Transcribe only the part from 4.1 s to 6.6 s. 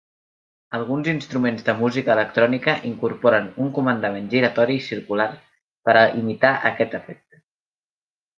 giratori circular per a imitar